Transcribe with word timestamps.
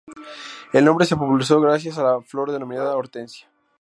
El 0.73 0.83
nombre 0.83 1.05
se 1.05 1.15
popularizó 1.15 1.61
gracias 1.61 1.99
a 1.99 2.03
la 2.03 2.21
flor 2.21 2.51
denominada 2.51 2.95
hortensia. 2.95 3.47